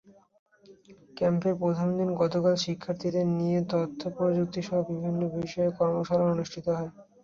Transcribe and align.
ক্যাম্পের 1.17 1.55
প্রথম 1.61 1.87
দিনে 1.91 2.13
গতকাল 2.21 2.53
শিক্ষার্থীদের 2.63 3.25
নিয়ে 3.37 3.59
তথ্যপ্রযুক্তিসহ 3.71 4.77
বিভিন্ন 4.89 5.21
বিষয়ে 5.35 5.69
কর্মশালা 5.77 6.25
অনুষ্ঠিত 6.33 6.65
হয়। 6.77 6.91